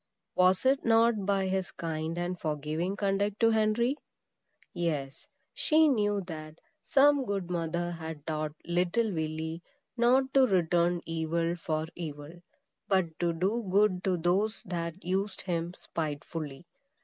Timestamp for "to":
3.41-3.51, 10.33-10.47, 13.19-13.31, 14.05-14.17